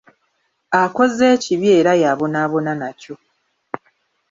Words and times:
Akoze 0.81 1.23
ekibi 1.35 1.67
era 1.79 1.91
y’abonaabona 2.01 2.71
nakyo. 2.81 3.15